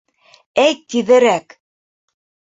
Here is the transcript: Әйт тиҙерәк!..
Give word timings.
Әйт 0.63 0.81
тиҙерәк!.. 0.95 1.55